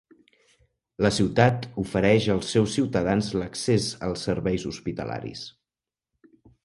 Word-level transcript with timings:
La 1.05 1.11
ciutat 1.17 1.67
ofereix 1.83 2.25
als 2.35 2.49
seus 2.55 2.71
ciutadans 2.77 3.29
l'accés 3.41 3.91
als 4.09 4.25
serveis 4.31 4.67
hospitalaris. 4.71 5.45